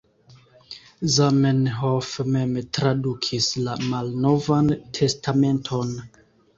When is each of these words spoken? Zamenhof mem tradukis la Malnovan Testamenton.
Zamenhof 1.17 2.09
mem 2.37 2.57
tradukis 2.79 3.53
la 3.69 3.79
Malnovan 3.93 4.77
Testamenton. 5.01 5.99